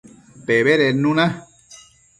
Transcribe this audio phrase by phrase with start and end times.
[0.47, 1.25] Pebedednu na